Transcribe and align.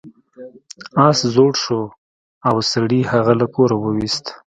اس 1.07 1.17
زوړ 1.33 1.51
شو 1.63 1.81
او 2.47 2.55
سړي 2.71 3.01
هغه 3.11 3.33
له 3.39 3.47
کوره 3.55 3.75
وویست. 3.79 4.25